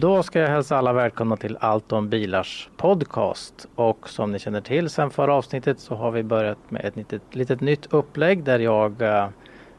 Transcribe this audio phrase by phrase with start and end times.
[0.00, 3.68] Då ska jag hälsa alla välkomna till Allt om bilars podcast.
[3.74, 7.22] Och som ni känner till sen förra avsnittet så har vi börjat med ett litet,
[7.32, 9.28] litet nytt upplägg där jag, eh,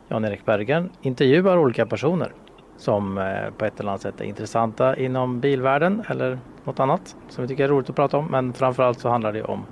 [0.07, 2.31] Jan-Erik Bergen, intervjuar olika personer
[2.77, 7.41] som eh, på ett eller annat sätt är intressanta inom bilvärlden eller något annat som
[7.41, 8.25] vi tycker är roligt att prata om.
[8.25, 9.65] Men framförallt så handlar det om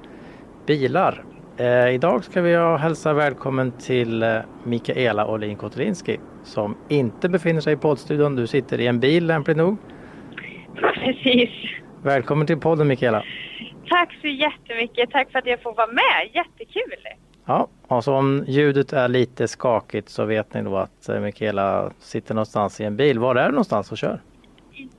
[0.65, 1.23] bilar.
[1.57, 7.73] Eh, idag ska vi hälsa välkommen till eh, Mikaela Olin Kotelinski som inte befinner sig
[7.73, 8.35] i poddstudion.
[8.35, 9.77] Du sitter i en bil lämpligt nog.
[10.93, 11.49] Precis.
[12.03, 13.23] Välkommen till podden Mikaela.
[13.89, 15.11] Tack så jättemycket.
[15.11, 16.29] Tack för att jag får vara med.
[16.33, 17.07] Jättekul.
[17.45, 21.91] Ja, och så om ljudet är lite skakigt så vet ni då att eh, Mikaela
[21.99, 23.19] sitter någonstans i en bil.
[23.19, 24.21] Var är du någonstans och kör?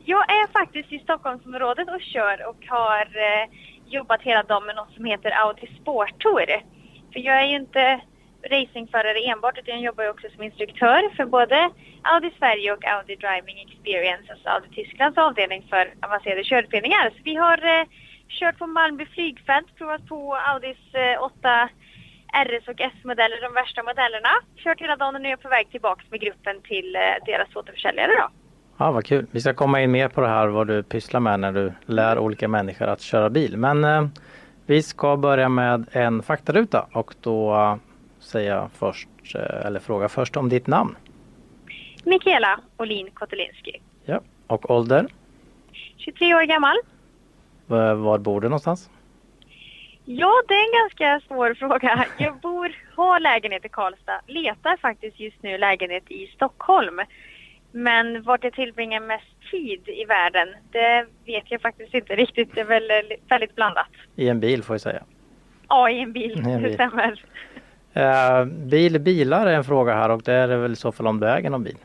[0.05, 3.48] Jag är faktiskt i Stockholmsområdet och kör och har eh,
[3.87, 6.47] jobbat hela dagen med något som heter Audi Sport Tour.
[7.13, 8.01] För jag är ju inte
[8.42, 11.70] racingförare enbart utan jag jobbar ju också som instruktör för både
[12.03, 17.11] Audi Sverige och Audi Driving Experience, alltså Audi Tysklands avdelning för avancerade körutbildningar.
[17.11, 17.86] Så vi har eh,
[18.28, 21.69] kört på Malmby flygfält, provat på Audis eh, 8
[22.33, 24.28] RS och S-modeller, de värsta modellerna.
[24.56, 27.56] Kört hela dagen och nu är jag på väg tillbaka med gruppen till eh, deras
[27.56, 28.28] återförsäljare då.
[28.77, 29.27] Ja, vad kul.
[29.30, 32.19] Vi ska komma in mer på det här vad du pysslar med när du lär
[32.19, 33.56] olika människor att köra bil.
[33.56, 34.06] Men eh,
[34.67, 37.78] vi ska börja med en faktaruta och då
[38.20, 40.97] säga först, eh, eller fråga först om ditt namn.
[42.05, 43.80] Mikaela Olin Kotelinski.
[44.05, 44.20] Ja.
[44.47, 45.06] Och ålder?
[45.97, 46.77] 23 år gammal.
[47.66, 48.91] Var bor du någonstans?
[50.05, 52.06] Ja, det är en ganska svår fråga.
[52.19, 57.01] Jag bor, har lägenhet i Karlstad, letar faktiskt just nu lägenhet i Stockholm.
[57.73, 62.55] Men vart jag tillbringar mest tid i världen, det vet jag faktiskt inte riktigt.
[62.55, 62.90] Det är väl
[63.28, 63.86] väldigt blandat.
[64.17, 65.02] I en bil får jag säga.
[65.68, 66.74] Ja, i en bil, I en det bil.
[66.74, 67.24] stämmer.
[67.93, 71.21] Eh, bil, bilar är en fråga här och det är väl i så fall om
[71.21, 71.77] du äger någon bil.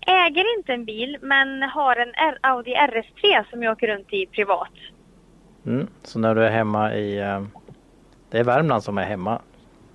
[0.00, 4.26] Äger inte en bil, men har en R- Audi RS3 som jag åker runt i
[4.26, 4.72] privat.
[5.66, 5.86] Mm.
[6.02, 7.42] Så när du är hemma i, eh,
[8.30, 9.42] det är Värmland som är hemma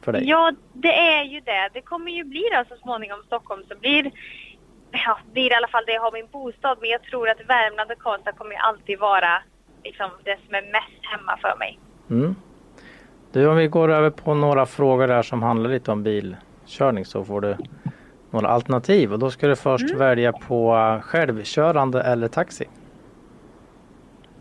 [0.02, 0.30] för dig?
[0.30, 1.70] Ja, det är ju det.
[1.74, 4.12] Det kommer ju bli då så småningom Stockholm så blir,
[4.92, 6.78] ja, blir i alla fall där jag har min bostad.
[6.82, 9.42] Men jag tror att Värmland och Karlstad kommer alltid vara
[9.84, 11.80] liksom det som är mest hemma för mig.
[12.10, 12.36] Mm.
[13.34, 17.26] Du, om vi går över på några frågor där som handlar lite om bilkörning så
[17.26, 17.58] får du
[18.32, 20.00] några alternativ och då ska du först Mm.
[20.00, 22.66] välja på eh, självkörande eller taxi.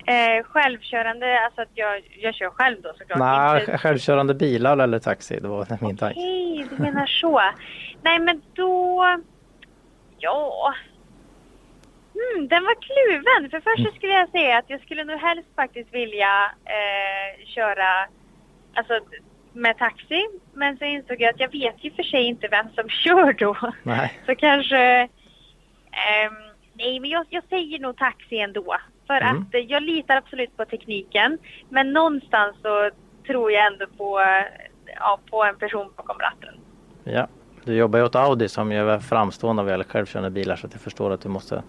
[0.07, 3.19] Eh, självkörande, alltså att jag, jag kör själv då såklart.
[3.19, 6.21] Nej, Inte- självkörande bilar eller taxi, det var min tanke.
[6.21, 7.41] Okej, du menar så.
[8.03, 9.05] Nej, men då...
[10.19, 10.75] Ja...
[12.15, 13.51] Hmm, den var kluven.
[13.51, 18.07] För först så skulle jag säga att jag skulle nog helst faktiskt vilja eh, köra
[18.75, 18.99] alltså,
[19.53, 20.29] med taxi.
[20.55, 23.57] Men så insåg jag att jag vet ju för sig inte vem som kör då.
[23.83, 24.21] Nej.
[24.27, 24.79] Så kanske...
[25.93, 26.35] ehm,
[26.75, 28.77] nej, men jag, jag säger nog taxi ändå.
[29.07, 29.43] För Mm.
[29.43, 31.39] att eh, jag litar absolut på tekniken.
[31.69, 32.91] Men någonstans så
[33.27, 34.45] tror jag ändå på, eh,
[35.01, 36.55] ja, på en person bakom ratten.
[37.05, 37.27] Ja.
[37.65, 40.73] Du jobbar ju åt Audi som ju är framstående vad gäller självkörande bilar så att
[40.73, 41.63] jag förstår att du måste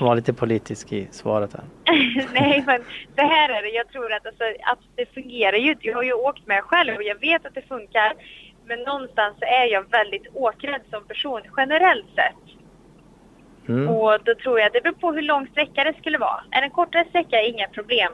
[0.00, 1.64] vara lite politisk i svaret här.
[2.34, 2.82] nej, men
[3.14, 3.68] det här är det.
[3.68, 5.74] Jag tror att, alltså, att det fungerar ju.
[5.80, 8.12] Jag har ju åkt med själv och jag vet att det funkar.
[8.66, 12.58] Men någonstans så är jag väldigt åkrädd som person generellt sett.
[13.68, 13.88] Mm.
[13.88, 16.40] Och då tror jag, det beror på hur lång sträcka det skulle vara.
[16.50, 18.12] Är det en kortare sträcka, inga problem.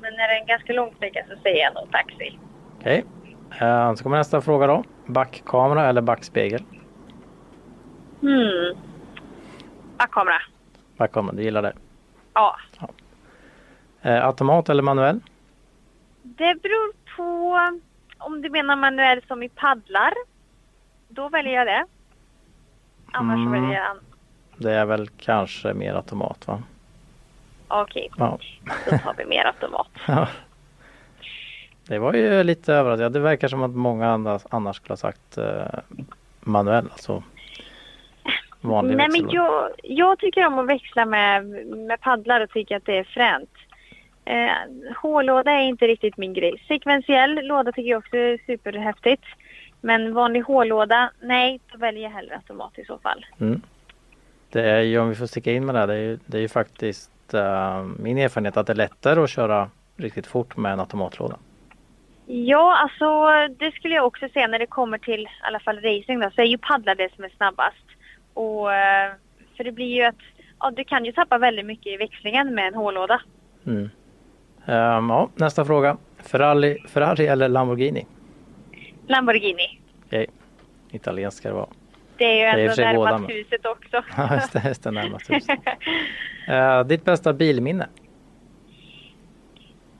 [0.00, 2.38] Men är det en ganska lång sträcka så säger jag nog taxi.
[2.80, 3.04] Okej.
[3.60, 4.84] Eh, Så kommer nästa fråga då.
[5.06, 6.62] Backkamera eller backspegel?
[8.20, 8.76] Hmm.
[9.98, 10.40] Backkamera.
[10.96, 11.72] Backkamera, du gillar det.
[12.34, 12.56] Ja.
[14.02, 15.20] Eh, Automat eller manuell?
[16.22, 17.58] Det beror på
[18.18, 20.12] om du menar manuell som i paddlar.
[21.08, 21.86] Då väljer jag det.
[23.12, 23.52] Annars Mm.
[23.52, 23.96] väljer jag
[24.56, 26.62] Det är väl kanske mer automat va?
[27.68, 28.38] Okej, Ja.
[28.90, 29.88] då tar vi mer automat.
[31.86, 33.02] Det var ju lite överraskande.
[33.04, 35.78] Ja, det verkar som att många annars, annars skulle ha sagt eh,
[36.40, 36.88] manuell.
[36.92, 37.22] Alltså
[38.64, 42.86] vanlig Nej, men jag, jag tycker om att växla med, med paddlar och tycker att
[42.86, 43.50] det är fränt.
[44.24, 46.64] Eh, H-låda är inte riktigt min grej.
[46.68, 49.24] Sekventiell låda tycker jag också är superhäftigt.
[49.80, 53.26] Men vanlig H-låda, nej, då väljer jag hellre automat i så fall.
[53.40, 53.62] Mm.
[54.50, 56.36] Det är ju, om vi får sticka in med det här, det är ju, det
[56.36, 60.72] är ju faktiskt uh, min erfarenhet att det är lättare att köra riktigt fort med
[60.72, 61.36] en automatlåda.
[62.26, 66.20] Ja, alltså det skulle jag också säga när det kommer till i alla fall racing
[66.20, 67.84] då, så är ju paddlar det som är snabbast.
[68.34, 69.12] Och, eh,
[69.56, 70.20] för det blir ju att,
[70.60, 73.20] ja du kan ju tappa väldigt mycket i växlingen med en hållåda.
[73.66, 73.82] Mm.
[74.66, 75.96] Um, ja, nästa fråga.
[76.18, 78.06] Ferrari, Ferrari eller Lamborghini?
[79.06, 79.80] Lamborghini.
[80.06, 80.26] Okej,
[80.90, 81.68] italiensk ska det vara.
[82.16, 84.02] Det är ju Det är ändå sig båda, närmast huset också.
[84.16, 85.58] Ja, just det, just det närmast huset.
[86.48, 87.88] Uh, ditt bästa bilminne?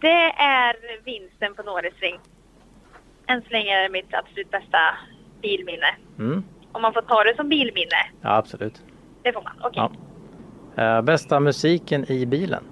[0.05, 2.19] det är vinsten på Norrisring.
[3.27, 4.79] Än så länge är det mitt absolut bästa
[5.43, 5.95] bilminne.
[6.19, 6.45] Mm.
[6.75, 8.03] Om man får ta det som bilminne.
[8.21, 8.82] Ja, absolut.
[9.23, 9.53] Det får man.
[9.61, 9.82] Okej.
[10.76, 10.97] Ja.
[10.97, 12.65] Eh, bästa musiken i bilen?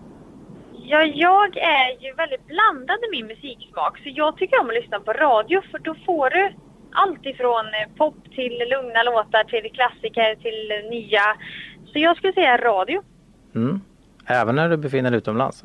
[0.72, 3.98] Ja, jag är ju väldigt blandad i min musiksmak.
[3.98, 6.52] Så jag tycker om att lyssna på radio för då får du
[6.92, 11.36] allt ifrån eh, pop till lugna låtar till klassiker till nya.
[11.92, 13.02] Så jag skulle säga radio.
[13.54, 13.80] Mm.
[14.26, 15.64] Även när du befinner dig utomlands?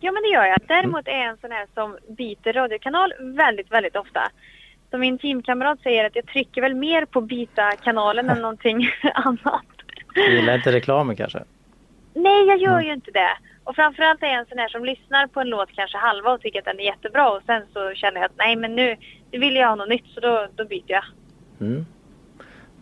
[0.00, 0.58] Ja, men det gör jag.
[0.68, 4.30] Däremot är jag en sån här som byter radiokanal väldigt, väldigt ofta.
[4.92, 9.62] Så min teamkamrat säger att jag trycker väl mer på byta kanalen än någonting annat.
[10.14, 11.42] Du gillar inte reklamen kanske?
[12.14, 13.30] Nej, jag gör ju inte det.
[13.64, 16.40] Och framförallt är jag en sån här som lyssnar på en låt kanske halva och
[16.40, 18.96] tycker att den är jättebra och sen så känner jag att nej men nu,
[19.30, 21.04] nu vill jag ha något nytt så då, då byter jag.
[21.60, 21.86] Mm.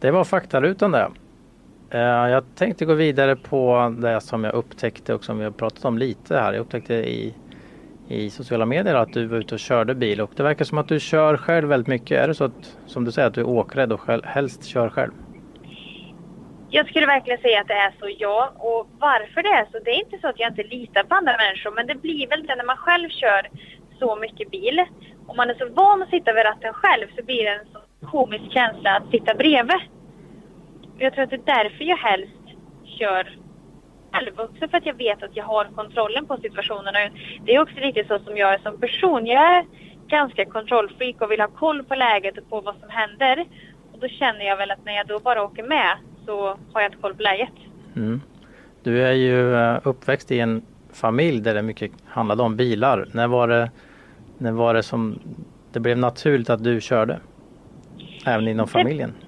[0.00, 1.10] Det var faktarutan det.
[1.90, 5.84] Eh, Jag tänkte gå vidare på det som jag upptäckte och som vi har pratat
[5.84, 6.52] om lite här.
[6.52, 7.34] Jag upptäckte i,
[8.10, 10.88] i sociala medier att du var ute och körde bil och det verkar som att
[10.88, 12.18] du kör själv väldigt mycket.
[12.18, 14.88] Är det så att, som du säger, att du är åkrädd och själv, helst kör
[14.88, 15.12] själv?
[16.70, 18.52] Jag skulle verkligen säga att det är så, ja.
[18.56, 21.36] Och varför det är så, det är inte så att jag inte litar på andra
[21.36, 23.48] människor, men det blir väl det när man själv kör
[23.98, 24.84] så mycket bil.
[25.26, 28.06] Om man är så van att sitta vid ratten själv så blir det en så
[28.06, 29.80] komisk känsla att sitta bredvid.
[30.98, 32.44] Jag tror att det är därför jag helst
[32.98, 33.39] kör
[34.12, 34.40] själv.
[34.40, 36.98] Också för att jag vet att jag har kontrollen på situationerna.
[37.44, 39.26] Det är också lite så som jag är som person.
[39.26, 39.64] Jag är
[40.08, 43.46] ganska kontrollfreak och vill ha koll på läget och på vad som händer.
[43.92, 45.96] Och då känner jag väl att när jag då bara åker med
[46.26, 47.52] så har jag inte koll på läget.
[47.96, 48.20] Mm.
[48.82, 50.62] Du är ju eh, uppväxt i en
[50.92, 53.08] familj där det mycket handlade om bilar.
[53.12, 53.70] När var det,
[54.38, 55.18] när var det som
[55.72, 57.20] det blev naturligt att du körde?
[58.26, 59.14] Även inom familjen?
[59.20, 59.26] Det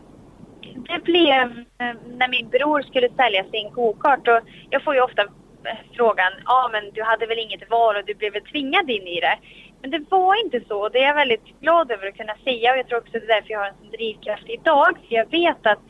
[1.03, 4.41] blev eh, när min bror skulle sälja sin go-kart och
[4.71, 8.15] jag får ju ofta eh, frågan, ja men du hade väl inget val och du
[8.15, 9.39] blev väl tvingad in i det.
[9.81, 12.73] Men det var inte så och det är jag väldigt glad över att kunna säga
[12.73, 14.97] och jag tror också det är därför jag har en sån drivkraft idag.
[15.09, 15.87] För jag vet att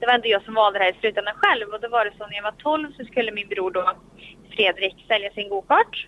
[0.00, 2.12] det var ändå jag som valde det här i slutändan själv och då var det
[2.18, 3.92] så när jag var 12 så skulle min bror då
[4.56, 6.06] Fredrik sälja sin go-kart.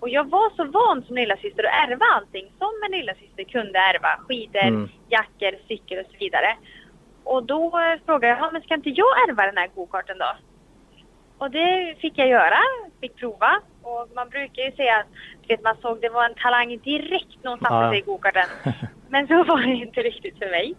[0.00, 4.08] Och jag var så van som lillasyster att ärva allting som en lillasyster kunde ärva.
[4.26, 4.88] Skidor, Mm.
[5.08, 6.56] jackor, cykel och så vidare.
[7.32, 7.70] Och då
[8.06, 10.30] frågade jag, "Ja, men ska inte jag ärva den här go-karten då?
[11.38, 12.58] Och det fick jag göra,
[13.00, 13.60] fick prova.
[13.82, 15.06] Och man brukar ju säga att
[15.48, 17.90] vet, man såg det var en talang direkt när hon satte Ja.
[17.90, 18.48] sig i go-karten.
[19.08, 20.74] Men så var det inte riktigt för mig.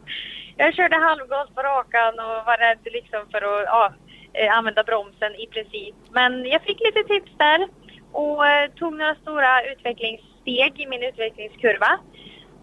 [0.58, 3.94] Jag körde halvgas på rakan och var rädd liksom för att ja,
[4.34, 5.96] eh, använda bromsen i princip.
[6.12, 7.68] Men jag fick lite tips där
[8.12, 12.00] och eh, tog några stora utvecklingssteg i min utvecklingskurva.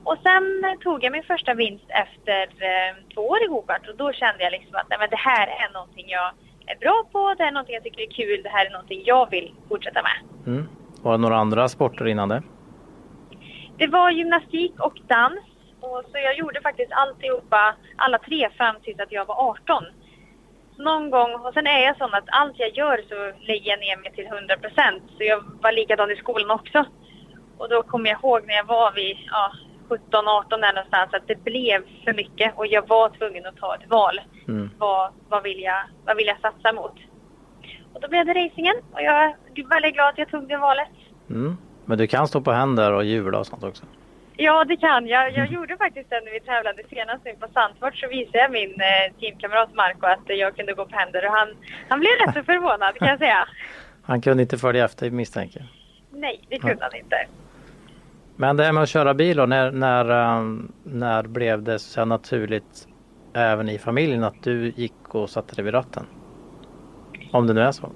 [0.08, 0.44] Och sen
[0.80, 4.52] tog jag min första vinst efter eh, två år i gokart och då kände jag
[4.52, 6.30] liksom att nej, men det här är någonting jag
[6.66, 9.02] är bra på, det här är någonting jag tycker är kul, det här är någonting
[9.04, 10.18] jag vill fortsätta med.
[10.46, 10.68] Mm.
[11.02, 12.42] Var det några andra sporter innan det?
[13.78, 15.40] Det var gymnastik och dans.
[15.80, 19.84] Och så jag gjorde faktiskt alltihopa, alla tre fram tills att jag var 18.
[20.76, 23.80] Så någon gång, och sen är jag sån att allt jag gör så lägger jag
[23.80, 25.02] ner mig till 100 procent.
[25.16, 26.84] Så jag var likadan i skolan också.
[27.58, 29.52] Och då kommer jag ihåg när jag var vid ja,
[29.88, 33.90] 17-18 där någonstans att det blev för mycket och jag var tvungen att ta ett
[33.90, 34.20] val.
[34.48, 34.70] Mm.
[34.78, 36.94] Vad, vad, vill jag, vad vill jag satsa mot?
[37.92, 40.88] Och då blev det racingen och jag är väldigt glad att jag tog det valet.
[41.30, 41.56] Mm.
[41.84, 43.84] Men du kan stå på händer och hjula och sånt också?
[44.36, 45.32] Ja, det kan jag.
[45.32, 48.74] Jag gjorde faktiskt det när vi tävlade senast nu på Sandfort så visade jag min
[48.80, 51.48] eh, teamkamrat Marco att eh, jag kunde gå på händer och han,
[51.88, 53.48] han blev rätt så förvånad kan jag säga.
[54.02, 55.68] Han kunde inte följa efter misstänker jag.
[56.20, 57.16] Nej, det kunde han inte.
[58.36, 62.04] Men det här med att köra bil då, när, när, um, när blev det så
[62.04, 62.88] naturligt
[63.34, 66.06] även i familjen att du gick och satte dig vid ratten?
[67.32, 67.90] Om det nu är så.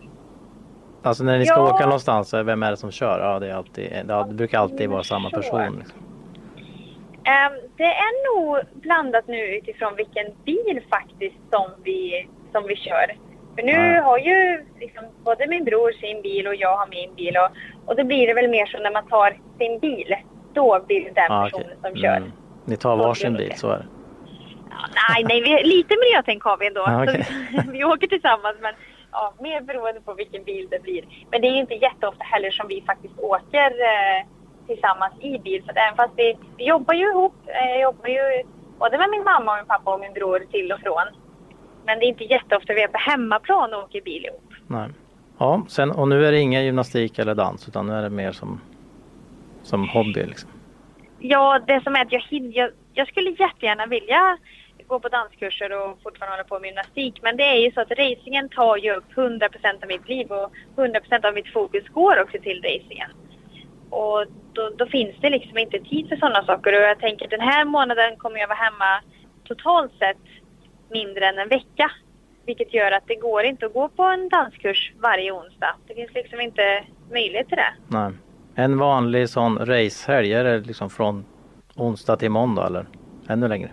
[1.03, 1.75] Alltså när ni ska Ja.
[1.75, 3.21] åka någonstans, eh, vem är det som kör?
[3.21, 5.77] Ja, det, är alltid, det brukar alltid vara samma person.
[5.79, 6.01] Liksom.
[7.77, 13.17] Det är nog blandat nu utifrån vilken bil faktiskt som vi, som vi kör.
[13.61, 14.03] För nu Ja.
[14.03, 17.49] har ju liksom både min bror sin bil och jag har min bil och,
[17.89, 20.15] och då blir det väl mer så när man tar sin bil.
[20.53, 21.91] Då blir det den Ja, personen okej.
[21.93, 22.17] som kör.
[22.17, 22.33] Mm.
[22.65, 23.87] Ni tar varsin bil, så är det.
[25.09, 26.81] nej, nej, vi, lite miljötänk har vi ändå.
[26.87, 27.25] Ah, okej.
[27.65, 28.75] Så vi åker tillsammans men
[29.13, 31.05] ja, mer beroende på vilken bil det blir.
[31.31, 34.27] Men det är ju inte jätteofta heller som vi faktiskt åker eh,
[34.67, 35.63] tillsammans i bil.
[35.69, 38.43] Att även fast vi, vi jobbar ju ihop, eh, jag jobbar ju
[38.79, 41.07] både med min mamma och min pappa och min bror till och från.
[41.87, 44.53] Men det är inte jätteofta vi är på hemmaplan och åker bil ihop.
[44.67, 44.89] Nej.
[45.39, 48.33] Ja, sen, och nu är det ingen gymnastik eller dans utan nu är det mer
[48.33, 48.61] som,
[49.63, 50.51] som hobby liksom.
[51.19, 54.39] Ja, det som är att jag, hin- jag, jag skulle jättegärna vilja
[54.87, 57.23] gå på danskurser och fortfarande hålla på med gymnastik.
[57.23, 60.53] Men det är ju så att racingen tar ju upp 100% av mitt liv och
[60.77, 63.11] 100% av mitt fokus går också till racingen.
[63.91, 66.73] Och då, då finns det liksom inte tid för sådana saker.
[66.77, 69.01] Och jag tänker den här månaden kommer jag vara hemma
[69.45, 70.17] totalt sett
[70.91, 71.91] mindre än en vecka.
[72.47, 75.75] Vilket gör att det går inte att gå på en danskurs varje onsdag.
[75.87, 77.75] Det finns liksom inte möjlighet till det.
[77.89, 78.13] Nej.
[78.55, 81.25] En vanlig sån racehelg, är det liksom från
[81.77, 82.87] onsdag till måndag eller
[83.29, 83.71] ännu längre?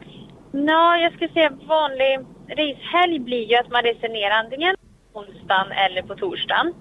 [0.52, 2.20] Nå, jag skulle säga vanlig
[2.50, 4.76] racehelg blir ju att man reser ner antingen
[5.14, 6.74] onsdagen eller på torsdagen.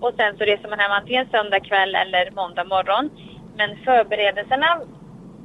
[0.00, 3.10] Och sen så reser man hem antingen söndag kväll eller måndag morgon.
[3.56, 4.80] Men förberedelserna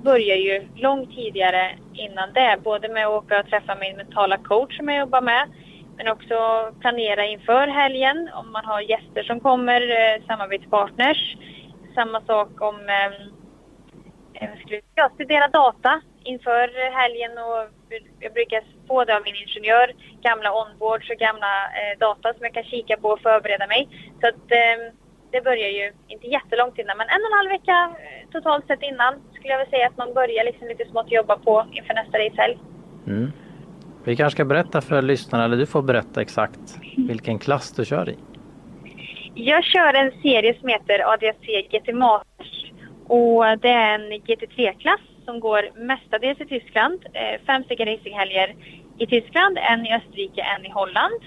[0.04, 2.60] börjar ju långt tidigare innan det.
[2.64, 5.48] Både med att åka och träffa min mentala coach som jag jobbar med.
[5.98, 6.36] Men också
[6.80, 11.38] planera inför helgen om man har gäster som kommer, eh, samarbetspartners.
[11.96, 13.34] Samma sak om ehm,
[14.96, 17.60] jag studera data inför helgen och
[18.20, 19.92] jag brukar få det av min ingenjör,
[20.22, 23.88] gamla onboards och gamla eh, data som jag kan kika på och förbereda mig.
[24.22, 24.78] Så att eh,
[25.32, 28.84] det börjar ju inte jättelångt innan men en och en halv vecka eh, totalt sett
[28.84, 32.18] innan skulle jag väl säga att man börjar liksom lite smått jobba på inför nästa
[32.18, 32.58] racehelg.
[33.08, 33.32] Mm.
[34.04, 38.10] Vi kanske ska berätta för lyssnarna, eller du får berätta exakt vilken klass du kör
[38.10, 38.16] i.
[39.36, 42.72] Jag kör en serie som heter ADAC GT Masters
[43.08, 47.06] och det är en GT3-klass som går mestadels i Tyskland.
[47.14, 48.56] Eh, Fem stycken racinghelger
[48.98, 51.22] i Tyskland, en i Österrike, en i Holland.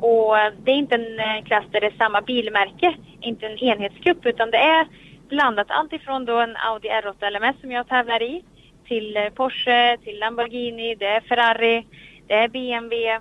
[0.00, 4.26] Och det är inte en eh, klass där det är samma bilmärke, inte en enhetsgrupp
[4.26, 4.86] utan det är
[5.28, 8.44] blandat allt ifrån då en Audi R8 LMS som jag tävlar i
[8.84, 11.86] till eh, Porsche, till Lamborghini, det är Ferrari,
[12.26, 13.20] det är BMW,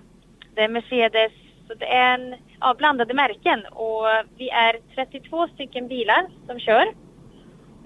[0.55, 1.31] det är Mercedes.
[1.67, 4.05] Så det är en, ja, blandade märken och
[4.37, 7.06] vi är 32 stycken bilar som kör.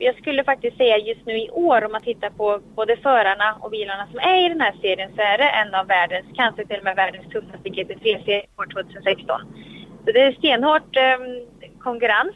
[0.03, 3.71] Jag skulle faktiskt säga just nu i år om man tittar på både förarna och
[3.71, 6.77] bilarna som är i den här serien så är det en av världens, kanske till
[6.77, 9.41] och med världens tuffaste GT3-serie år 2016.
[10.05, 11.19] Så det är stenhårt eh,
[11.79, 12.35] konkurrens.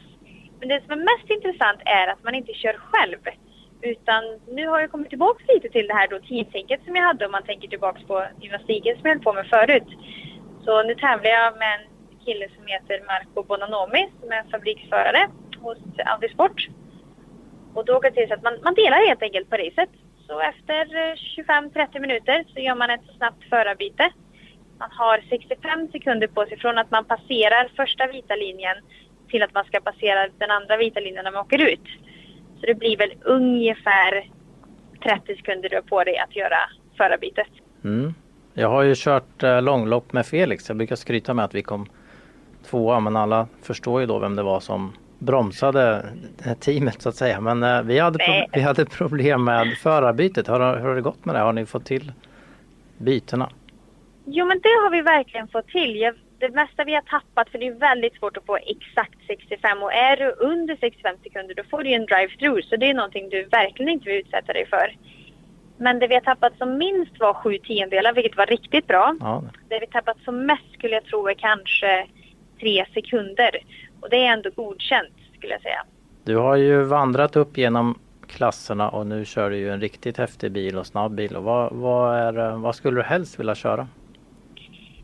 [0.60, 3.18] Men det som är mest intressant är att man inte kör själv.
[3.82, 4.22] Utan
[4.56, 7.32] nu har jag kommit tillbaka lite till det här då teamtänket som jag hade om
[7.32, 9.90] man tänker tillbaka på gymnastiken som jag höll på med förut.
[10.64, 11.86] Så nu tävlar jag med en
[12.24, 15.28] kille som heter Marco Bonanomi som är fabriksförare
[15.62, 16.68] hos Audi Sport.
[17.76, 19.90] Och då åker det till så att man, man delar helt enkelt på racet.
[20.26, 24.10] Så efter eh, 25-30 minuter så gör man ett snabbt förarbyte.
[24.78, 28.76] Man har 65 sekunder på sig från att man passerar första vita linjen
[29.30, 31.86] till att man ska passera den andra vita linjen när man åker ut.
[32.60, 34.30] Så det blir väl ungefär
[35.02, 36.58] 30 sekunder du har på dig att göra
[36.96, 37.48] förarbytet.
[37.84, 38.14] Mm.
[38.54, 40.68] Jag har ju kört eh, långlopp med Felix.
[40.68, 41.88] Jag brukar skryta med att vi kom
[42.70, 46.04] tvåa men alla förstår ju då vem det var som bromsade
[46.60, 47.40] teamet så att säga.
[47.40, 50.48] Men eh, vi, hade pro- vi hade problem med förarbytet.
[50.48, 51.38] Hur, har- hur har det gått med det?
[51.38, 52.12] Har ni fått till
[52.98, 53.50] bytena?
[54.24, 55.96] Jo men det har vi verkligen fått till.
[55.96, 59.82] Jag, det mesta vi har tappat, för det är väldigt svårt att få exakt 65
[59.82, 63.28] och är du under 65 sekunder då får du en drive-through så det är någonting
[63.28, 64.96] du verkligen inte vill utsätta dig för.
[65.78, 69.16] Men det vi har tappat som minst var sju tiondelar vilket var riktigt bra.
[69.20, 69.42] Ja.
[69.68, 72.06] Det vi tappat som mest skulle jag tro är kanske
[72.60, 73.50] tre sekunder.
[74.06, 75.84] Och det är ändå godkänt skulle jag säga.
[76.24, 80.52] Du har ju vandrat upp genom klasserna och nu kör du ju en riktigt häftig
[80.52, 81.36] bil och snabb bil.
[81.36, 83.88] Och vad, vad, är, eh, vad skulle du helst vilja köra?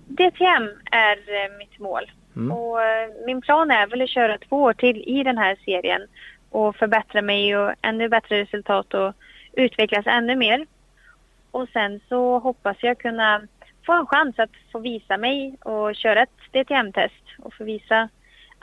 [0.07, 2.11] DTM är eh, mitt mål.
[2.37, 2.53] Mm.
[2.53, 6.03] Och eh, min plan är väl att köra två år till i den här serien
[6.51, 9.13] och förbättra mig och ännu bättre resultat och
[9.53, 10.67] utvecklas ännu mer.
[11.51, 13.43] Och sen så hoppas jag kunna
[13.87, 18.09] få en chans att få visa mig och köra ett DTM-test och få visa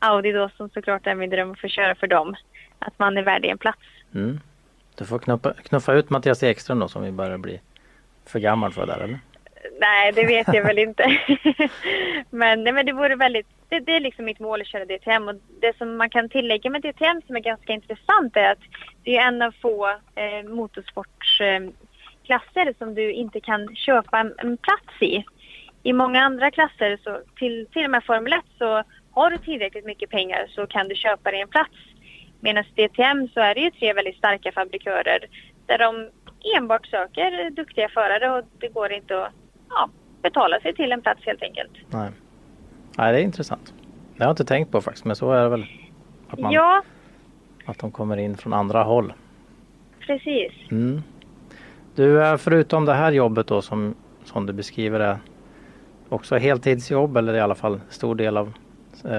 [0.01, 2.35] Audi då som såklart är min dröm att få köra för dem.
[2.79, 3.79] Att man är värd en plats.
[4.15, 4.39] Mm.
[4.95, 7.61] Du får knuffa, knuffa ut Mattias Ekström då som vi börjar bli
[8.25, 9.19] för gammal för där eller?
[9.79, 11.03] Nej, det vet jag väl inte.
[12.29, 15.27] men, nej, men det vore väldigt, det, det är liksom mitt mål att köra DTM
[15.27, 18.59] och det som man kan tillägga med DTM som är ganska intressant är att
[19.03, 24.57] det är en av få eh, motorsportsklasser eh, som du inte kan köpa en, en
[24.57, 25.25] plats i.
[25.83, 29.85] I många andra klasser, så till, till och med Formel 1, så har du tillräckligt
[29.85, 31.71] mycket pengar så kan du köpa dig en plats.
[32.39, 35.19] Medan DTM så är det ju tre väldigt starka fabrikörer
[35.65, 36.09] där de
[36.57, 39.33] enbart söker duktiga förare och det går inte att
[39.69, 39.89] ja,
[40.21, 41.71] betala sig till en plats helt enkelt.
[41.87, 42.09] Nej.
[42.97, 43.73] Nej, det är intressant.
[44.17, 45.65] Det har jag inte tänkt på faktiskt, men så är det väl.
[46.29, 46.83] Att, man, Ja,
[47.65, 49.13] att de kommer in från andra håll.
[49.99, 50.51] precis.
[50.71, 51.01] Mm.
[51.95, 55.17] Du, eh, förutom det här jobbet då som, som du beskriver är
[56.09, 58.53] också heltidsjobb eller i alla fall stor del av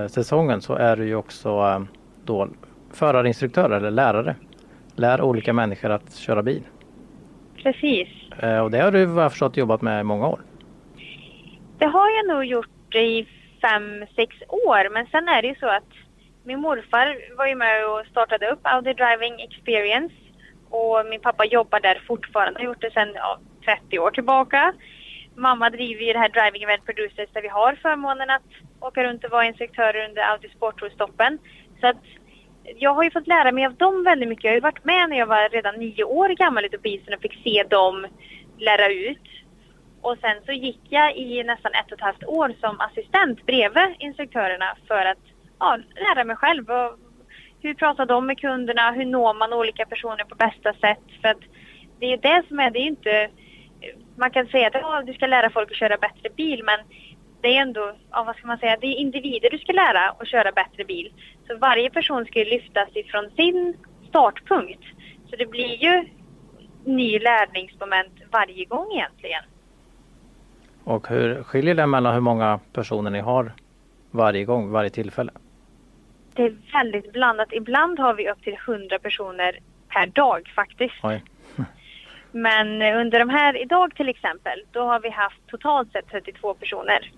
[0.08, 1.80] säsongen så är du ju också eh,
[2.24, 2.48] då
[2.92, 4.36] förarinstruktör eller lärare.
[4.96, 6.62] Lär olika människor att köra bil.
[7.62, 8.08] Precis.
[8.42, 10.40] Eh, och det har du vad jag förstått jobbat med i många år.
[11.78, 13.26] Det har jag nog gjort i
[13.62, 14.92] fem, sex år.
[14.92, 15.90] Men sen är det ju så att
[16.44, 20.14] min morfar var ju med och startade upp Audi Driving Experience.
[20.70, 24.74] Och min pappa jobbar där fortfarande, har gjort det sedan ja, 30 år tillbaka.
[25.34, 29.24] Mamma driver ju det här Driving Event Producers där vi har förmånen att åka runt
[29.24, 31.38] och vara instruktörer under Audi Sporttour-stoppen.
[31.80, 32.02] Så att
[32.76, 34.44] jag har ju fått lära mig av dem väldigt mycket.
[34.44, 37.14] Jag har ju varit med när jag var redan nio år gammal ute på isen
[37.14, 38.06] och fick se dem
[38.58, 39.28] lära ut.
[40.02, 43.94] Och sen så gick jag i nästan ett och ett halvt år som assistent bredvid
[43.98, 45.18] instruktörerna för att
[45.58, 46.70] ja, lära mig själv.
[46.70, 46.98] Och
[47.62, 48.92] hur pratar de med kunderna?
[48.92, 51.04] Hur når man olika personer på bästa sätt?
[51.22, 51.40] För att
[51.98, 53.28] det är ju det som är, det är inte...
[54.16, 56.80] Man kan säga att ja, du ska lära folk att köra bättre bil men
[57.40, 60.28] det är ändå, ja, vad ska man säga, det är individer du ska lära att
[60.28, 61.12] köra bättre bil.
[61.46, 63.76] Så varje person ska ju lyftas ifrån sin
[64.08, 64.84] startpunkt.
[65.30, 66.08] Så det blir ju
[66.84, 69.42] ny lärningsmoment varje gång egentligen.
[70.84, 73.52] Och hur skiljer det mellan hur många personer ni har
[74.10, 75.32] varje gång, varje tillfälle?
[76.34, 77.52] Det är väldigt blandat.
[77.52, 80.94] Ibland har vi upp till 100 personer per dag faktiskt.
[81.02, 81.22] Oj.
[82.32, 87.10] Men under de här, idag till exempel, då har vi haft totalt sett 32 personer.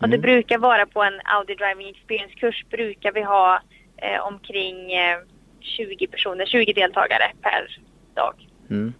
[0.00, 3.60] Och det brukar vara på en Audi Driving Experience-kurs brukar vi ha
[3.96, 5.18] eh, omkring eh,
[5.60, 7.78] 20 personer, 20 deltagare per
[8.14, 8.34] dag.
[8.70, 8.94] Mm.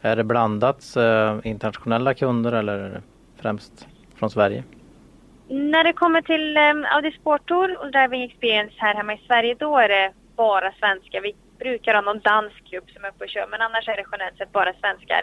[0.00, 3.02] Är det blandat eh, internationella kunder eller
[3.42, 4.64] främst från Sverige?
[5.48, 9.54] När det kommer till um, Audi Sport Tour och Driving Experience här hemma i Sverige,
[9.58, 11.20] då är det bara svenska.
[11.20, 14.04] Vi brukar ha någon dansk grupp som är uppe och kör, men annars är det
[14.12, 15.22] generellt sett bara svenskar.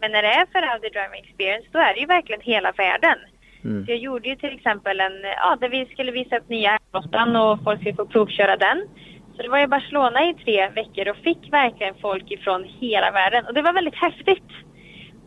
[0.00, 3.18] Men när det är för Audi Driving Experience, då är det ju verkligen hela världen.
[3.64, 3.84] Mm.
[3.88, 7.64] Jag gjorde ju till exempel en, ja, där vi skulle visa upp nya R8 och
[7.64, 8.88] folk skulle få provköra den.
[9.36, 13.46] Så det var i Barcelona i tre veckor och fick verkligen folk ifrån hela världen.
[13.46, 14.50] Och det var väldigt häftigt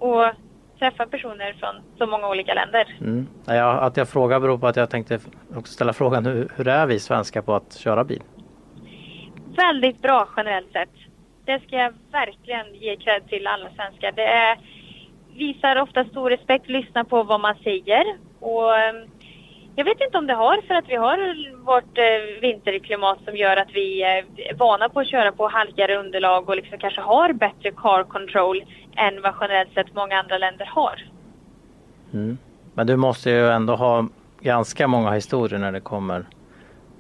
[0.02, 0.36] att
[0.80, 2.96] träffa personer från så många olika länder.
[3.02, 3.28] Mm.
[3.46, 5.20] Ja, att jag frågar beror på att jag tänkte
[5.56, 8.22] också ställa frågan hur, hur är vi svenskar på att köra bil?
[9.56, 10.90] Väldigt bra generellt sett.
[11.46, 14.12] Det ska jag verkligen ge cred till alla svenskar.
[14.12, 14.58] Det är,
[15.40, 18.04] visar ofta stor respekt, lyssnar på vad man säger.
[18.40, 19.08] Och ehm,
[19.76, 21.18] jag vet inte om det har för att vi har
[21.66, 24.26] vårt eh, vinterklimat som gör att vi är
[24.58, 28.64] vana på att köra på halkigare underlag och liksom kanske har bättre car control
[28.96, 31.04] än vad generellt sett många andra länder har.
[32.14, 32.38] Mm.
[32.74, 34.08] Men du måste ju ändå ha
[34.42, 36.26] ganska många historier när det kommer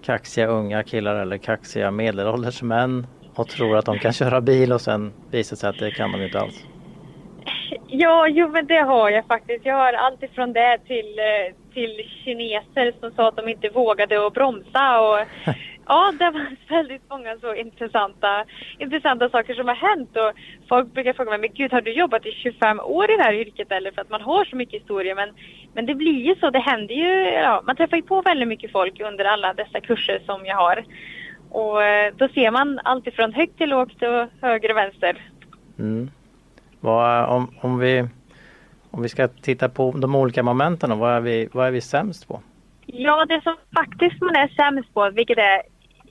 [0.05, 4.81] kaxiga unga killar eller kaxiga medelålders män och tror att de kan köra bil och
[4.81, 6.65] sen visar sig att det kan de inte alls.
[7.91, 9.65] Ja, jo men det har jag faktiskt.
[9.65, 14.27] Jag har allt ifrån det till, eh, till kineser som sa att de inte vågade
[14.27, 15.19] att bromsa och
[15.87, 18.45] ja, det var väldigt många så intressanta,
[18.77, 20.31] intressanta saker som har hänt och
[20.69, 23.33] folk brukar fråga mig, men gud har du jobbat i 25 år i det här
[23.33, 25.29] yrket eller för att man har så mycket historia men,
[25.73, 28.71] men det blir ju så, det händer ju, ja, man träffar ju på väldigt mycket
[28.71, 30.83] folk under alla dessa kurser som jag har.
[31.51, 35.21] Och eh, då ser man allt ifrån högt till lågt och höger och vänster.
[35.79, 36.09] Mm.
[36.79, 38.07] Vad, om, om, vi,
[38.91, 41.81] om vi ska titta på de olika momenten, då, vad, är vi, vad är vi
[41.81, 42.41] sämst på?
[42.85, 45.61] Ja, det som faktiskt man är sämst på, vilket är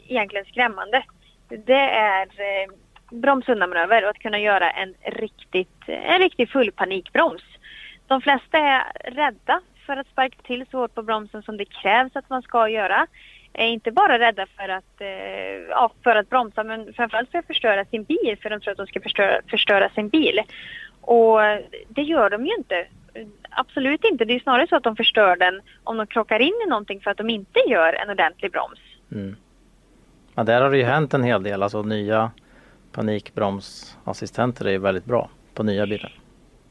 [0.09, 1.05] egentligen skrämmande,
[1.49, 2.69] det är eh,
[3.11, 7.43] bromsundanmanöver och att kunna göra en riktigt, en riktig full panikbroms.
[8.07, 12.17] De flesta är rädda för att sparka till så hårt på bromsen som det krävs
[12.17, 13.07] att man ska göra.
[13.53, 15.09] Är inte bara rädda för att, eh,
[15.71, 18.79] ja, för att bromsa men framförallt för att förstöra sin bil för de tror att
[18.79, 20.41] de ska förstöra, förstöra sin bil.
[21.01, 21.39] Och
[21.89, 22.87] det gör de ju inte.
[23.51, 24.25] Absolut inte.
[24.25, 27.11] Det är snarare så att de förstör den om de krockar in i någonting för
[27.11, 28.79] att de inte gör en ordentlig broms.
[29.13, 29.37] Mm.
[30.35, 32.31] Ja, där har det ju hänt en hel del, alltså nya
[32.93, 36.13] panikbromsassistenter är ju väldigt bra på nya bilar.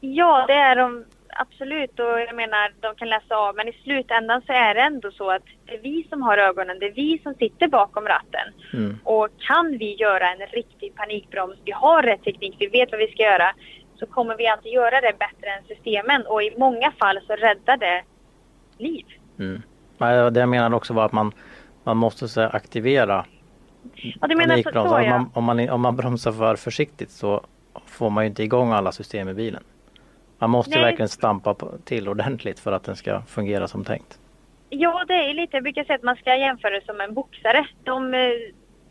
[0.00, 1.04] Ja, det är de
[1.38, 5.10] absolut och jag menar de kan läsa av men i slutändan så är det ändå
[5.10, 8.46] så att det är vi som har ögonen, det är vi som sitter bakom ratten.
[8.72, 8.98] Mm.
[9.04, 13.08] Och kan vi göra en riktig panikbroms, vi har rätt teknik, vi vet vad vi
[13.08, 13.54] ska göra,
[13.98, 17.76] så kommer vi alltid göra det bättre än systemen och i många fall så räddar
[17.76, 18.02] det
[18.78, 19.06] liv.
[19.38, 19.62] Mm.
[20.32, 21.32] Det jag menar också var att man,
[21.84, 23.24] man måste så, aktivera
[23.94, 25.10] Ja, du menar så, så Om ja.
[25.10, 27.44] man, om, man, om man bromsar för försiktigt så
[27.86, 29.62] får man ju inte igång alla system i bilen.
[30.38, 30.84] Man måste Nej.
[30.84, 34.18] verkligen stampa till ordentligt för att den ska fungera som tänkt.
[34.70, 37.66] Ja, det är lite, jag brukar säga att man ska jämföra det som en boxare.
[37.84, 38.20] De eh,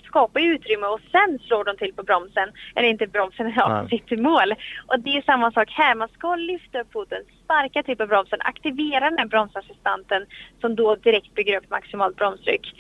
[0.06, 2.50] skapar utrymme och sen slår de till på bromsen.
[2.76, 4.56] Eller inte bromsen, ja, sitt mål.
[4.88, 5.96] Och det är samma sak här.
[5.96, 10.26] Man ska lyfta upp foten, sparka till på bromsen, aktivera den här bromsassistanten
[10.62, 12.74] som då direkt bygger upp maximalt bromstryck.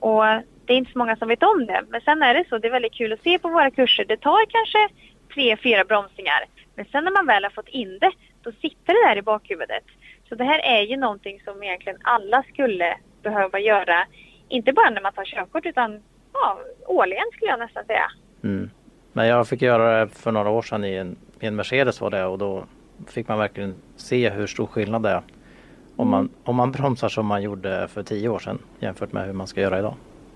[0.00, 0.24] Och
[0.64, 1.84] det är inte så många som vet om det.
[1.88, 4.04] Men sen är det så, det är väldigt kul att se på våra kurser.
[4.04, 4.88] Det tar kanske
[5.34, 6.44] tre, fyra bromsningar.
[6.74, 8.12] Men sen när man väl har fått in det,
[8.42, 9.84] då sitter det där i bakhuvudet.
[10.28, 14.06] Så det här är ju någonting som egentligen alla skulle behöva göra.
[14.48, 18.10] Inte bara när man tar körkort utan ja, årligen skulle jag nästan säga.
[18.44, 18.70] Mm.
[19.12, 22.10] Men jag fick göra det för några år sedan i en, i en Mercedes var
[22.10, 22.64] det och då
[23.06, 25.22] fick man verkligen se hur stor skillnad det är.
[25.96, 29.32] Om man, om man bromsar som man gjorde för tio år sedan jämfört med hur
[29.32, 29.94] man ska göra idag.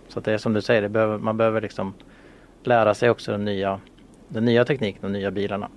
[0.08, 1.94] Så det är som du säger, behöver, man behöver liksom
[2.64, 3.80] lära sig också den nya,
[4.28, 5.68] den nya tekniken, de nya bilarna.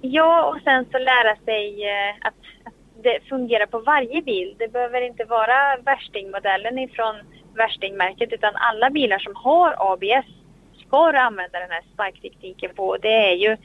[0.00, 2.34] Ja, och sen så lära sig eh, att,
[2.64, 4.54] att det fungerar på varje bil.
[4.58, 7.14] Det behöver inte vara värstingmodellen ifrån
[7.54, 10.26] värstingmärket utan alla bilar som har ABS
[10.86, 12.96] ska använda den här sparktekniken på.
[12.96, 13.56] Det är ju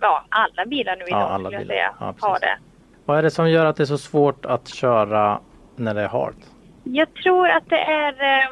[0.00, 1.74] ja, alla bilar nu Ja, idag alla skulle jag bilar.
[1.74, 2.58] säga Ja, har det.
[3.04, 5.40] Vad är det som gör att det är så svårt att köra
[5.76, 6.50] när det är halt?
[6.84, 8.48] Jag tror att det är eh,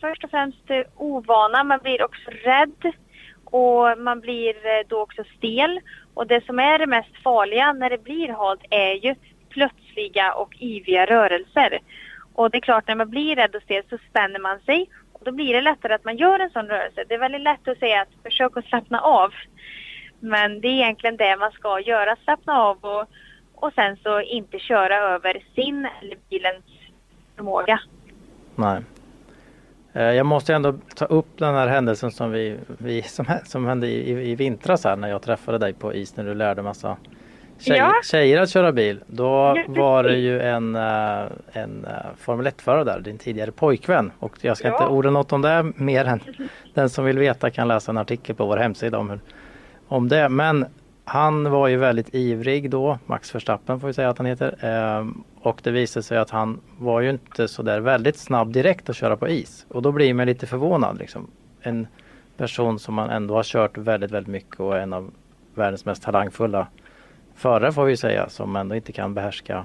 [0.00, 1.64] först och främst ovana.
[1.64, 2.92] Man blir också rädd
[3.54, 5.80] och man blir eh, då också stel.
[6.14, 9.14] Och det som är det mest farliga när det blir halt är ju
[9.48, 11.78] plötsliga och yviga rörelser.
[12.34, 15.20] Och det är klart när man blir rädd och stel så spänner man sig och
[15.24, 17.04] då blir det lättare att man gör en sån rörelse.
[17.08, 19.32] Det är väldigt lätt att säga att försök att slappna av.
[20.20, 23.06] Men det är egentligen det man ska göra, slappna av och,
[23.54, 26.64] och sen så inte köra över sin eller bilens
[27.36, 27.80] förmåga.
[28.54, 28.82] Nej.
[29.96, 33.86] Eh, Jag måste ändå ta upp den här händelsen som, vi, vi, som, som hände
[33.86, 36.96] i, i, vintras här när jag träffade dig på is när du lärde massa
[37.58, 37.92] tjej, Ja.
[38.04, 39.00] tjejer att köra bil.
[39.06, 44.12] Då var det ju en, eh, en eh, Formel 1-förare där, din tidigare pojkvän.
[44.18, 44.74] Och jag ska Ja.
[44.74, 46.20] inte orda något om det mer än
[46.74, 49.20] den som vill veta kan läsa en artikel på vår hemsida om, hur,
[49.88, 50.28] om det.
[50.28, 50.66] Men
[51.04, 54.64] han var ju väldigt ivrig då, Max Verstappen får vi säga att han heter.
[54.64, 58.88] Ehm, och det visade sig att han var ju inte så där väldigt snabb direkt
[58.88, 59.66] att köra på is.
[59.68, 61.30] Och då blir man lite förvånad liksom.
[61.62, 61.86] En
[62.36, 65.10] person som man ändå har kört väldigt, väldigt mycket och är en av
[65.54, 66.66] världens mest talangfulla
[67.34, 69.64] förare får vi säga som ändå inte kan behärska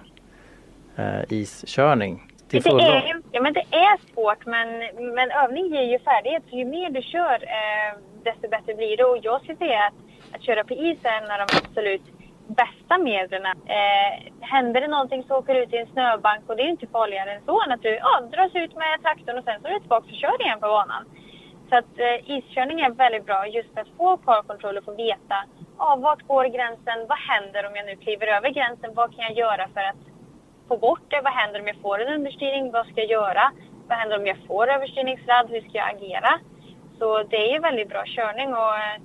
[0.96, 2.80] eh, iskörning till Det fullo.
[2.84, 4.68] är, ju- ja, men det är svårt men,
[5.16, 6.44] men övning ger ju färdighet.
[6.50, 9.04] Så ju mer du kör eh, desto bättre blir det.
[9.04, 9.94] Och jag skulle säga att,
[10.34, 12.02] att köra på is är en av de absolut
[12.48, 13.46] bästa medlen.
[13.46, 16.88] Eh, händer det någonting så åker du ut i en snöbank och det är inte
[16.88, 19.74] farligare än så än att du ja, dras ut med traktorn och sen så är
[19.74, 21.06] du tillbaka och kör igen på banan.
[21.70, 24.96] Så att eh, iskörning är väldigt bra just för att få car control och få
[24.96, 25.46] veta
[25.80, 29.38] ah, vart går gränsen, vad händer om jag nu kliver över gränsen, vad kan jag
[29.38, 30.04] göra för att
[30.68, 31.22] få bort det?
[31.22, 32.72] Vad händer om jag får en understyrning?
[32.72, 33.52] Vad ska jag göra?
[33.88, 35.50] Vad händer om jag får överstyrningssladd?
[35.50, 36.40] Hur ska jag agera?
[37.00, 38.98] Så det är ju väldigt bra körning och eh,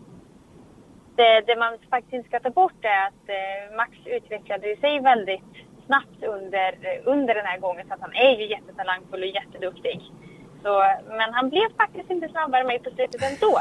[1.16, 5.53] det, det man faktiskt inte ska ta bort är att eh, Max utvecklade sig väldigt
[5.87, 6.74] snabbt under,
[7.05, 10.00] under den här gången så att han är ju jättetalangfull och jätteduktig.
[10.62, 13.61] Så, men han blev faktiskt inte snabbare än mig på slutet ändå.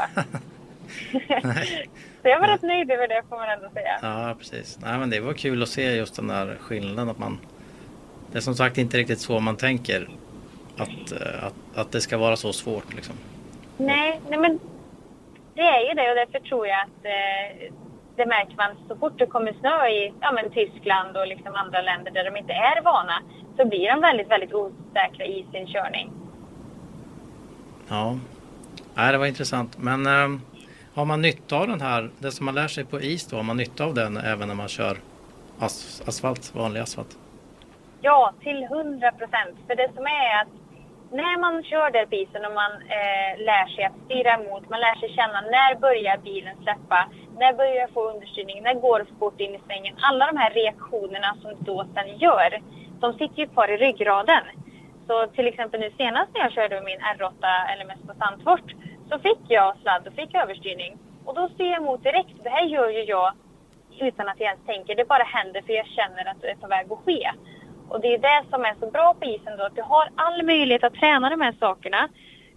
[2.22, 3.98] så jag var rätt nöjd över det får man ändå säga.
[4.02, 4.78] Ja precis.
[4.82, 7.38] Nej, men det var kul att se just den där skillnaden att man
[8.32, 10.08] Det är som sagt inte riktigt så man tänker
[10.76, 13.14] att, eh, att, att det ska vara så svårt liksom.
[13.76, 14.60] Nej, nej men
[15.54, 17.72] det är ju det och därför tror jag att eh,
[18.16, 21.80] det märker man så fort det kommer snö i ja, men Tyskland och liksom andra
[21.82, 23.22] länder där de inte är vana
[23.56, 26.10] så blir de väldigt, väldigt osäkra i sin körning.
[27.88, 28.18] Ja,
[28.94, 29.78] Nej, det var intressant.
[29.78, 30.40] Men eh,
[30.94, 33.42] har man nytta av den här, det som man lär sig på is då, har
[33.42, 34.96] man nytta av den även när man kör
[35.58, 37.18] as, asfalt, vanlig asfalt?
[38.00, 39.56] Ja, till 100 procent.
[39.66, 40.48] För det som är att
[41.20, 44.96] när man kör där bilen och man eh, lär sig att styra emot, man lär
[45.00, 47.00] sig känna när börjar bilen släppa,
[47.38, 49.94] när börjar jag få understyrning, när går det för fort in i svängen.
[50.00, 52.50] Alla de här reaktionerna som då sen gör,
[53.00, 54.44] de sitter ju kvar i ryggraden.
[55.06, 57.44] Så till exempel nu senast när jag körde med min R8
[57.78, 58.68] LMS på Sandfort
[59.10, 60.98] så fick jag sladd och fick överstyrning.
[61.24, 62.36] Och då styr jag emot direkt.
[62.42, 63.32] Det här gör ju jag
[64.00, 64.94] utan att jag ens tänker.
[64.94, 67.30] Det bara händer för jag känner att det är på väg att ske.
[67.94, 70.42] Och det är det som är så bra på isen då, att du har all
[70.42, 72.08] möjlighet att träna de här sakerna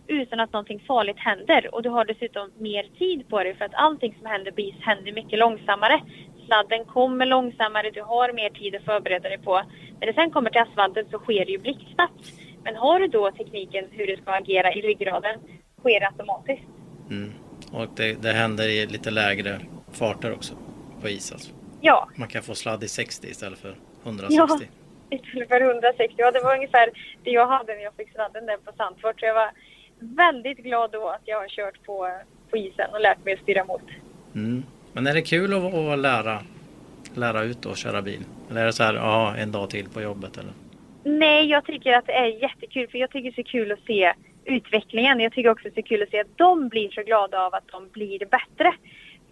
[0.07, 1.75] utan att någonting farligt händer.
[1.75, 4.75] Och du har dessutom mer tid på dig för att allting som händer på is
[4.81, 6.01] händer mycket långsammare.
[6.45, 9.61] Sladden kommer långsammare, du har mer tid att förbereda dig på.
[9.99, 12.33] När det sen kommer till asfalten så sker det ju blixtsnabbt.
[12.63, 15.39] Men har du då tekniken hur du ska agera i ryggraden
[15.79, 16.67] sker det automatiskt.
[17.09, 17.31] Mm.
[17.71, 19.59] Och det, det händer i lite lägre
[19.91, 20.53] farter också
[21.01, 21.51] på is alltså.
[21.81, 24.35] Ja, Man kan få sladd i 60 istället för 160.
[24.35, 24.59] Ja.
[25.09, 26.13] Istället för 160.
[26.17, 26.89] Ja, det var ungefär
[27.23, 29.19] det jag hade när jag fick sladden där på Sandfort.
[29.19, 29.51] Så jag var
[29.99, 32.09] väldigt glad då att jag har kört på,
[32.49, 33.81] på isen och lärt mig att styra mot.
[34.35, 34.63] Mm.
[34.93, 36.39] Men är det kul att, att lära,
[37.15, 38.23] lära ut och köra bil?
[38.49, 40.53] Eller är det så här, ja, en dag till på jobbet eller?
[41.03, 43.85] Nej, jag tycker att det är jättekul för jag tycker det är så kul att
[43.87, 44.13] se
[44.45, 45.19] utvecklingen.
[45.19, 47.55] Jag tycker också att det är kul att se att de blir så glada av
[47.55, 48.73] att de blir bättre.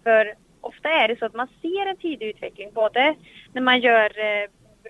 [0.02, 3.14] För ofta är det så att man ser en tidig utveckling både
[3.52, 4.10] när man gör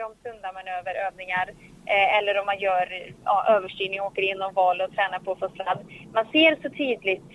[0.01, 1.49] eh, bromsundamanöverövningar
[1.87, 5.39] eh, eller om man gör ja, överstyrning, åker in och val och tränar på att
[5.39, 5.79] få sladd.
[6.13, 7.31] Man ser så tydligt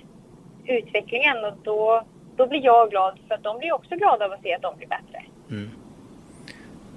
[0.65, 2.03] utvecklingen och då,
[2.35, 4.77] då blir jag glad för att de blir också glada av att se att de
[4.77, 5.23] blir bättre.
[5.49, 5.69] Mm.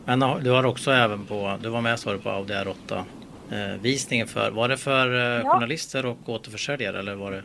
[0.05, 3.05] Men du har också även på, du var med sa du på Audi R8
[3.53, 5.53] eh, visningen för, var det för eh, Ja.
[5.53, 7.43] journalister och återförsäljare eller var det,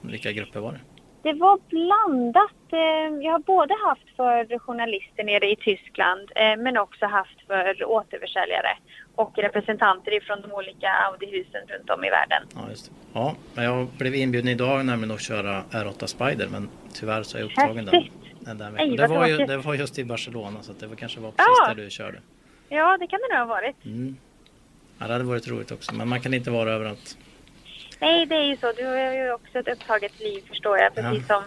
[0.00, 0.78] vilka grupper var det?
[1.26, 2.52] Det var blandat.
[2.72, 7.84] Eh, Jag har både haft för journalister nere i Tyskland eh, men också haft för
[7.84, 8.72] återförsäljare
[9.14, 12.42] och representanter ifrån de olika Audi-husen runt om i världen.
[12.54, 12.92] Ja, just det.
[13.12, 17.46] Ja, jag blev inbjuden idag nämligen att köra R8 Spider men tyvärr så är jag
[17.50, 18.12] upptagen Häftigt.
[18.40, 18.96] den där Ej.
[18.96, 21.68] Det var, ju, det var just i Barcelona så det var kanske var precis Ja.
[21.74, 22.18] där du körde.
[22.68, 23.84] Ja, det kan det nog ha varit.
[23.84, 24.16] Mm.
[24.98, 27.18] Ja, det hade varit roligt också men man kan inte vara överallt.
[27.98, 28.72] Nej, det är ju så.
[28.72, 31.42] Du har ju också ett upptaget liv förstår jag, precis som,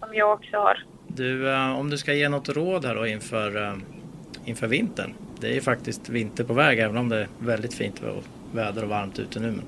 [0.00, 0.78] som jag också har.
[1.06, 3.74] Du, eh, om du ska ge något råd här då inför, eh,
[4.44, 5.14] inför vintern.
[5.40, 8.02] Det är ju faktiskt vinter på väg även om det är väldigt fint
[8.54, 9.46] väder och varmt ute nu.
[9.50, 9.64] Men,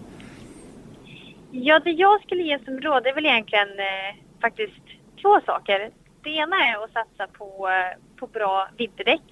[1.57, 4.83] Ja, det jag skulle ge som råd är väl egentligen eh, faktiskt
[5.23, 5.91] två saker.
[6.23, 9.23] Det ena är att satsa på, eh, på bra vinterdäck.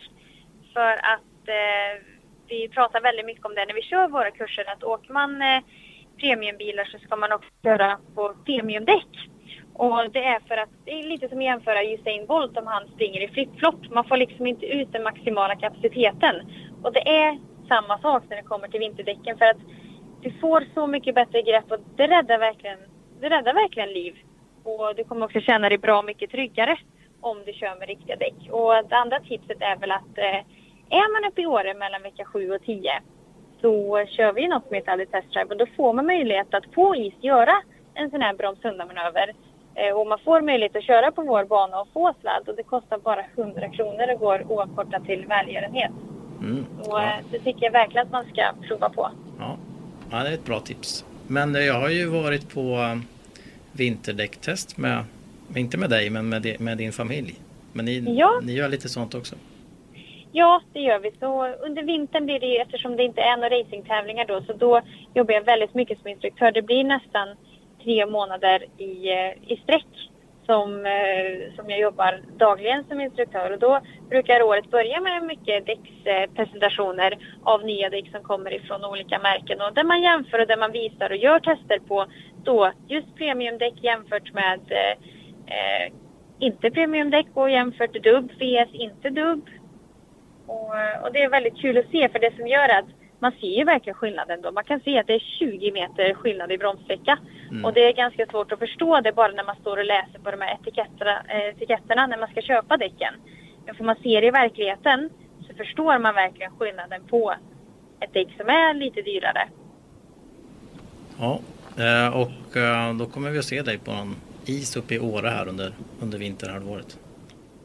[0.73, 2.03] För att eh,
[2.49, 5.63] vi pratar väldigt mycket om det när vi kör våra kurser att åker man eh,
[6.23, 9.13] premiumbilar så ska man också köra på premiumdäck.
[9.75, 12.89] Och det är för att det är lite som att jämföra Usain Bolt om han
[12.89, 13.91] springer i flipflop.
[13.91, 16.35] Man får liksom inte ut den maximala kapaciteten.
[16.83, 19.61] Och det är samma sak när det kommer till vinterdäcken för att
[20.23, 22.79] du får så mycket bättre grepp och det räddar verkligen,
[23.21, 24.15] det räddar verkligen liv.
[24.65, 26.77] Och du kommer också känna dig bra mycket tryggare
[27.21, 28.39] om du kör med riktiga däck.
[28.51, 30.41] Och det andra tipset är väl att eh,
[31.01, 33.03] är man uppe i Åre mellan vecka 7 och 10
[33.62, 36.72] så kör vi något som heter Alley Test Drive och då får man möjlighet att
[36.72, 37.53] på is göra
[37.94, 39.33] en sån här bromsundamanöver.
[39.75, 42.62] Eh, och man får möjlighet att köra på vår bana och få sladd och det
[42.62, 45.90] kostar bara 100 kronor och går oavkortat till välgörenhet.
[46.40, 49.11] mm, Så ja, eh, det tycker jag verkligen att man ska prova på.
[49.38, 49.57] ja.
[50.11, 51.05] ja, det är ett bra tips.
[51.27, 52.79] Men eh, jag har ju varit på
[53.72, 55.05] vinterdäcktest med,
[55.57, 57.35] inte med dig men med, med din familj.
[57.72, 58.40] Men ni, Ja.
[58.42, 59.37] ni gör lite sånt också.
[60.33, 61.12] Ja, det gör vi.
[61.21, 64.81] Så under vintern blir det ju, eftersom det inte är några racingtävlingar då, så då
[65.14, 66.53] jobbar jag väldigt mycket som instruktör.
[66.53, 67.29] Det blir nästan
[67.83, 70.11] tre månader i, eh, i sträck
[70.47, 73.51] som, eh, som jag jobbar dagligen som instruktör.
[73.51, 79.18] Och då brukar året börja med mycket däckspresentationer av nya däck som kommer ifrån olika
[79.18, 82.07] märken och där man jämför och där man visar och gör tester på
[82.45, 84.92] då just premiumdäck jämfört med eh,
[85.57, 85.92] eh
[86.38, 89.49] inte premiumdäck och jämfört dubb, VS inte dubb.
[90.47, 92.87] Och, och det är väldigt kul att se för det som gör att
[93.19, 94.53] man ser ju verkligen skillnaden då.
[94.53, 97.19] Man kan se att det är 20 meter skillnad i bromssträcka.
[97.51, 97.65] Mm.
[97.65, 100.31] Och det är ganska svårt att förstå det bara när man står och läser på
[100.31, 103.15] de här etiketterna, eh, etiketterna när man ska köpa däcken.
[103.67, 105.11] Men får man se det i verkligheten
[105.49, 107.35] så förstår man verkligen skillnaden på
[108.01, 109.49] ett däck som är lite dyrare.
[111.19, 111.41] Ja,
[111.79, 115.29] eh, och eh, då kommer vi att se dig på någon is uppe i Åre
[115.29, 116.99] här under, under vinterhalvåret.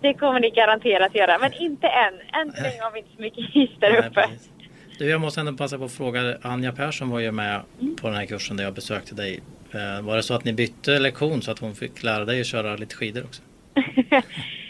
[0.02, 2.14] Det kommer ni garanterat göra, men inte än.
[2.42, 4.22] Än så länge har vi inte så mycket is där Nej, uppe.
[4.28, 4.50] precis.
[4.98, 6.38] Du, jag måste ändå passa på att fråga.
[6.42, 7.62] Anja Persson var ju med
[8.02, 9.40] på den här kursen där jag besökte dig.
[9.74, 12.48] Eh, Var det så att ni bytte lektion så att hon fick lära dig att
[12.48, 13.42] köra lite skidor också?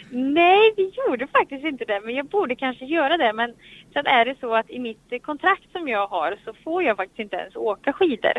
[0.09, 3.33] Nej, vi gjorde faktiskt inte det, men jag borde kanske göra det.
[3.33, 3.53] Men
[3.93, 7.19] sen är det så att i mitt kontrakt som jag har så får jag faktiskt
[7.19, 8.33] inte ens åka skidor.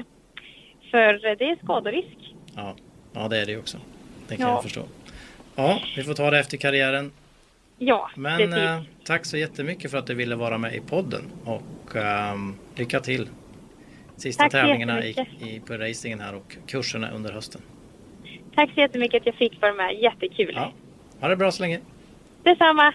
[0.91, 2.35] För det är skadorisk.
[2.57, 2.75] Ja,
[3.13, 3.79] ja det är det ju också.
[4.29, 4.53] Det kan Ja.
[4.55, 4.83] jag förstå.
[5.59, 7.13] Ja, vi får ta det efter karriären.
[7.79, 11.97] Ja, Men eh, tack så jättemycket för att du ville vara med i podden och
[11.97, 13.29] ehm, lycka till.
[14.17, 17.61] Sista Tack tävlingarna i, i, på racingen här och kurserna under hösten.
[18.55, 19.95] Tack så jättemycket att jag fick vara med.
[20.01, 20.53] Jättekul.
[20.55, 20.73] Ja,
[21.21, 21.81] ha det bra så länge.
[22.43, 22.95] Detsamma.